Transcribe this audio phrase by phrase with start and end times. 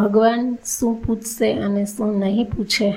[0.00, 2.90] ભગવાન શું પૂછશે અને શું નહીં પૂછે?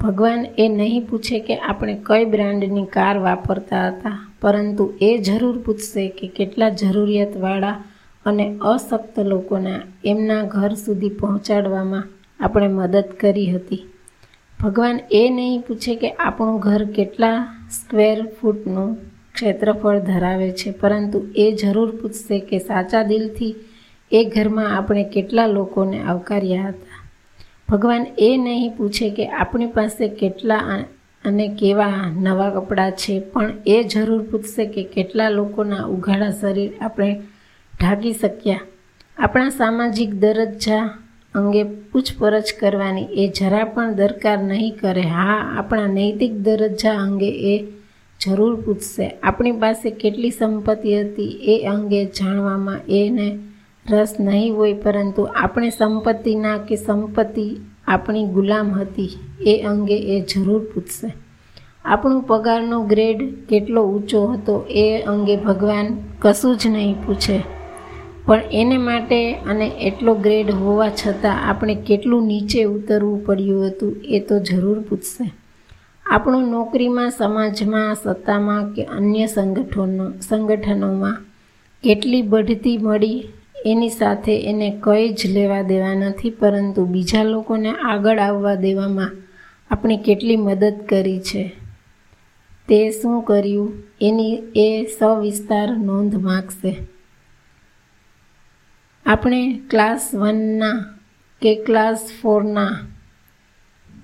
[0.00, 6.04] ભગવાન એ નહીં પૂછે કે આપણે કઈ બ્રાન્ડની કાર વાપરતા હતા, પરંતુ એ જરૂર પૂછશે
[6.08, 7.76] કે કેટલા જરૂરિયાતવાળા
[8.24, 12.10] અને અશક્ત લોકોના એમના ઘર સુધી પહોંચાડવામાં
[12.40, 13.82] આપણે મદદ કરી હતી.
[14.58, 17.38] ભગવાન એ નહીં પૂછે કે આપણું ઘર કેટલા
[17.70, 18.90] સ્ક્વેર ફૂટનું
[19.34, 23.54] ક્ષેત્રફળ ધરાવે છે, પરંતુ એ જરૂર પૂછશે કે સાચા દિલથી
[24.12, 27.04] એ ઘરમાં આપણે કેટલા લોકોને આવકાર્યા હતા?
[27.68, 30.84] ભગવાન એ નહીં પૂછે કે આપણી પાસે કેટલા
[31.24, 37.20] અને કેવા નવા કપડાં છે, પણ એ જરૂર પૂછશે કે કેટલા લોકોના ઉઘાડા શરીર આપણે
[37.80, 38.60] ઢાંકી શક્યા.
[39.18, 40.84] આપણા સામાજિક દરજ્જા
[41.34, 45.00] અંગે પૂછપરછ કરવાની એ જરા પણ દરકાર નહીં કરે.
[45.00, 47.64] હા, આપણા નૈતિક દરજ્જા અંગે એ
[48.20, 49.08] જરૂર પૂછશે.
[49.22, 53.38] આપણી પાસે કેટલી સંપત્તિ હતી એ અંગે જાણવામાં એને
[53.90, 57.56] રસ નહીં હોય, પરંતુ આપણે સંપત્તિના કે સંપત્તિ
[57.88, 59.10] આપણી ગુલામ હતી,
[59.46, 61.12] એ અંગે એ જરૂર પૂછશે.
[61.84, 65.86] આપણો પગારનો ગ્રેડ કેટલો ઊંચો હતો, એ અંગે ભગવાન
[66.22, 67.42] કશું જ નહીં પૂછે.
[68.26, 74.20] પણ એને માટે અને એટલો ગ્રેડ હોવા છતાં આપણે કેટલું નીચે ઉતરવું પડ્યું હતું, એ
[74.20, 75.32] તો જરૂર પૂછશે.
[76.06, 81.16] આપણું નોકરીમાં, સમાજમાં, સત્તામાં કે અન્ય સંગઠનો, સંગઠનોમાં
[81.82, 83.28] કેટલી બઢતી મળી
[83.66, 89.10] એની સાથે એને કંઈ જ લેવા દેવા નથી, પરંતુ બીજા લોકોને આગળ આવવા દેવામાં
[89.70, 91.52] આપણે કેટલી મદદ કરી છે.
[92.68, 93.72] તે શું કર્યું?
[94.00, 96.76] એની એ સવિસ્તાર નોંધ માગશે.
[99.06, 100.84] આપણે ક્લાસ વનના
[101.42, 102.78] કે ક્લાસ ફોરના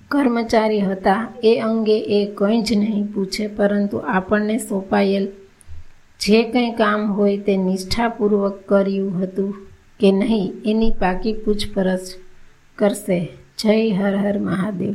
[0.08, 5.28] કર્મચારી હતા, એ અંગે એ કંઈ જ નહીં પૂછે, પરંતુ આપણને સોંપાયેલ
[6.24, 9.54] જે કંઈ કામ હોય તે નિષ્ઠાપૂર્વક કર્યું હતું
[10.00, 11.98] કે નહીં એની પાકી પૂછપરછ
[12.78, 13.18] કરશે.
[13.58, 14.94] જય હર હર મહાદેવ.